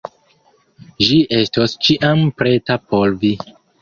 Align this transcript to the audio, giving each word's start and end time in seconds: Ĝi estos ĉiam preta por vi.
Ĝi 1.09 1.17
estos 1.39 1.75
ĉiam 1.89 2.25
preta 2.41 2.79
por 2.95 3.15
vi. 3.25 3.31